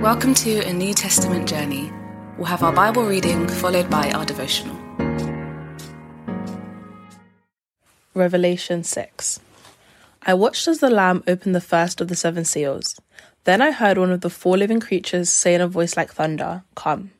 [0.00, 1.92] Welcome to a New Testament journey.
[2.38, 4.74] We'll have our Bible reading followed by our devotional.
[8.14, 9.40] Revelation 6
[10.22, 12.98] I watched as the Lamb opened the first of the seven seals.
[13.44, 16.62] Then I heard one of the four living creatures say in a voice like thunder,
[16.74, 17.10] Come.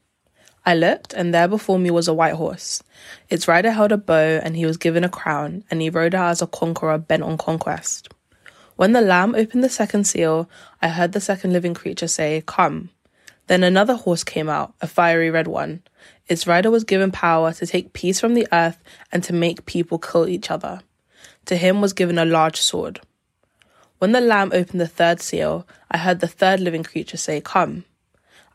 [0.64, 2.82] I looked, and there before me was a white horse.
[3.28, 6.30] Its rider held a bow, and he was given a crown, and he rode out
[6.30, 8.08] as a conqueror bent on conquest.
[8.80, 10.48] When the Lamb opened the second seal,
[10.80, 12.88] I heard the second living creature say, Come.
[13.46, 15.82] Then another horse came out, a fiery red one.
[16.28, 19.98] Its rider was given power to take peace from the earth and to make people
[19.98, 20.80] kill each other.
[21.44, 23.02] To him was given a large sword.
[23.98, 27.84] When the Lamb opened the third seal, I heard the third living creature say, Come.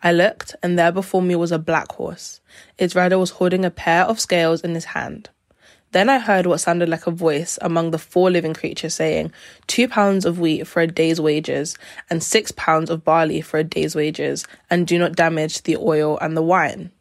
[0.01, 2.41] I looked, and there before me was a black horse.
[2.79, 5.29] Its rider was holding a pair of scales in his hand.
[5.91, 9.31] Then I heard what sounded like a voice among the four living creatures saying,
[9.67, 11.77] Two pounds of wheat for a day's wages,
[12.09, 16.18] and six pounds of barley for a day's wages, and do not damage the oil
[16.20, 16.91] and the wine.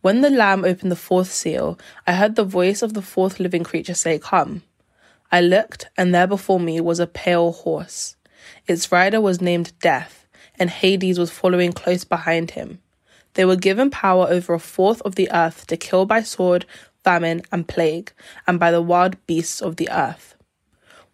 [0.00, 3.64] When the Lamb opened the fourth seal, I heard the voice of the fourth living
[3.64, 4.62] creature say, Come.
[5.30, 8.16] I looked, and there before me was a pale horse.
[8.66, 10.26] Its rider was named Death,
[10.58, 12.80] and Hades was following close behind him.
[13.34, 16.66] They were given power over a fourth of the earth to kill by sword,
[17.04, 18.12] famine, and plague,
[18.46, 20.34] and by the wild beasts of the earth.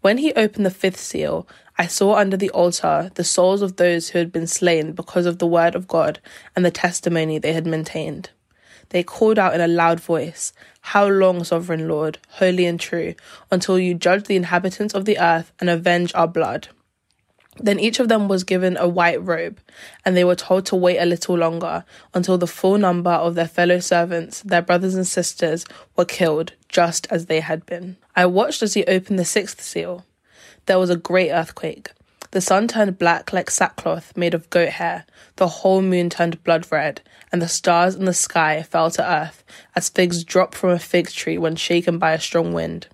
[0.00, 4.10] When he opened the fifth seal, I saw under the altar the souls of those
[4.10, 6.20] who had been slain because of the word of God
[6.54, 8.30] and the testimony they had maintained.
[8.90, 13.14] They called out in a loud voice, How long, sovereign Lord, holy and true,
[13.50, 16.68] until you judge the inhabitants of the earth and avenge our blood?
[17.58, 19.60] Then each of them was given a white robe,
[20.04, 23.48] and they were told to wait a little longer until the full number of their
[23.48, 25.64] fellow servants, their brothers and sisters,
[25.96, 27.96] were killed, just as they had been.
[28.14, 30.04] I watched as he opened the sixth seal.
[30.66, 31.90] There was a great earthquake.
[32.32, 36.66] The sun turned black like sackcloth made of goat hair, the whole moon turned blood
[36.70, 37.00] red,
[37.32, 41.08] and the stars in the sky fell to earth as figs drop from a fig
[41.08, 42.88] tree when shaken by a strong wind.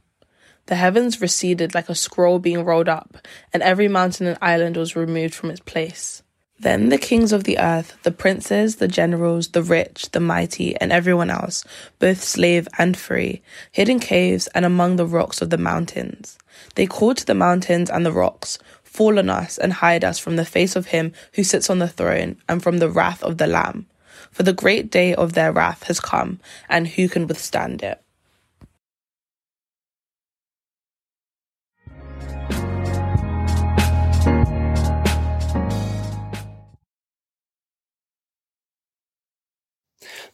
[0.67, 3.19] The heavens receded like a scroll being rolled up,
[3.53, 6.23] and every mountain and island was removed from its place.
[6.61, 10.93] Then the kings of the earth, the princes, the generals, the rich, the mighty, and
[10.93, 11.65] everyone else,
[11.99, 16.39] both slave and free, hid in caves and among the rocks of the mountains.
[16.77, 20.37] They called to the mountains and the rocks, Fall on us and hide us from
[20.37, 23.47] the face of him who sits on the throne and from the wrath of the
[23.47, 23.87] Lamb.
[24.31, 28.02] For the great day of their wrath has come, and who can withstand it?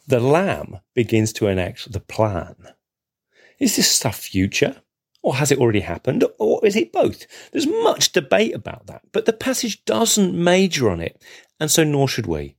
[0.09, 2.55] The Lamb begins to enact the plan.
[3.59, 4.81] Is this stuff future?
[5.21, 6.23] Or has it already happened?
[6.39, 7.27] Or is it both?
[7.51, 11.21] There's much debate about that, but the passage doesn't major on it,
[11.59, 12.55] and so nor should we.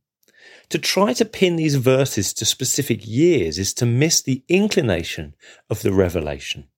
[0.68, 5.34] To try to pin these verses to specific years is to miss the inclination
[5.68, 6.68] of the revelation.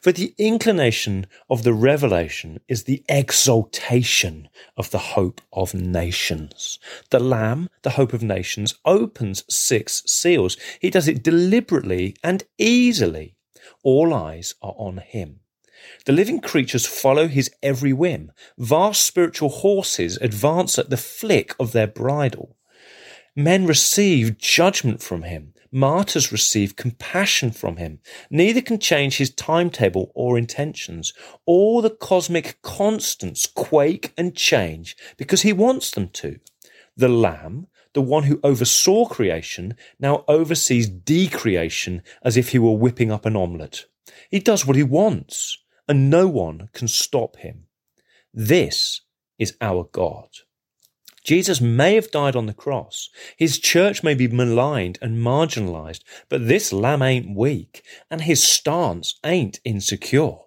[0.00, 6.78] For the inclination of the revelation is the exaltation of the hope of nations.
[7.10, 10.56] The Lamb, the hope of nations, opens six seals.
[10.80, 13.36] He does it deliberately and easily.
[13.82, 15.40] All eyes are on him.
[16.04, 18.32] The living creatures follow his every whim.
[18.58, 22.56] Vast spiritual horses advance at the flick of their bridle.
[23.34, 25.54] Men receive judgment from him.
[25.72, 28.00] Martyrs receive compassion from him.
[28.28, 31.12] Neither can change his timetable or intentions.
[31.46, 36.40] All the cosmic constants quake and change because he wants them to.
[36.96, 43.12] The Lamb, the one who oversaw creation, now oversees decreation as if he were whipping
[43.12, 43.84] up an omelette.
[44.28, 45.56] He does what he wants,
[45.88, 47.66] and no one can stop him.
[48.34, 49.02] This
[49.38, 50.28] is our God.
[51.22, 53.10] Jesus may have died on the cross.
[53.36, 59.18] His church may be maligned and marginalized, but this lamb ain't weak, and his stance
[59.24, 60.38] ain't insecure.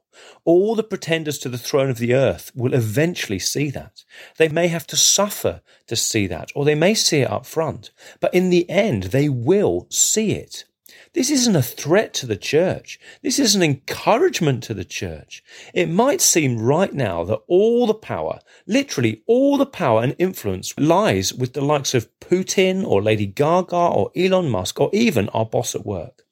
[0.45, 4.03] All the pretenders to the throne of the earth will eventually see that.
[4.37, 7.91] They may have to suffer to see that, or they may see it up front,
[8.19, 10.65] but in the end, they will see it.
[11.13, 12.99] This isn't a threat to the church.
[13.21, 15.43] This is an encouragement to the church.
[15.71, 20.73] It might seem right now that all the power, literally all the power and influence
[20.75, 25.45] lies with the likes of Putin or Lady Gaga or Elon Musk or even our
[25.45, 26.23] boss at work.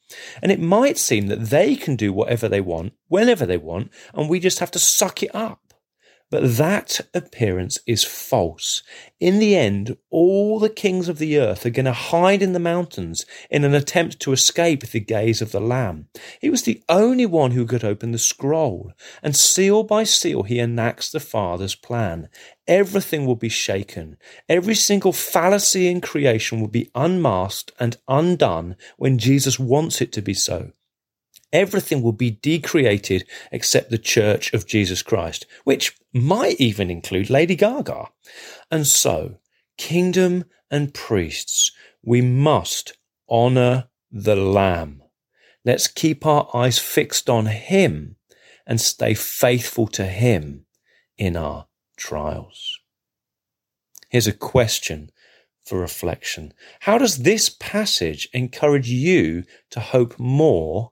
[0.41, 4.29] And it might seem that they can do whatever they want, whenever they want, and
[4.29, 5.70] we just have to suck it up.
[6.31, 8.83] But that appearance is false.
[9.19, 12.59] In the end, all the kings of the earth are going to hide in the
[12.59, 16.07] mountains in an attempt to escape the gaze of the Lamb.
[16.39, 20.57] He was the only one who could open the scroll, and seal by seal he
[20.57, 22.29] enacts the Father's plan.
[22.65, 24.15] Everything will be shaken.
[24.47, 30.21] Every single fallacy in creation will be unmasked and undone when Jesus wants it to
[30.21, 30.71] be so.
[31.53, 37.55] Everything will be decreated except the Church of Jesus Christ, which might even include Lady
[37.55, 38.07] Gaga.
[38.69, 39.37] And so,
[39.77, 41.71] kingdom and priests,
[42.03, 42.97] we must
[43.29, 45.03] honor the Lamb.
[45.65, 48.15] Let's keep our eyes fixed on Him
[48.65, 50.65] and stay faithful to Him
[51.17, 51.67] in our
[51.97, 52.79] trials.
[54.09, 55.11] Here's a question
[55.65, 56.53] for reflection.
[56.81, 60.91] How does this passage encourage you to hope more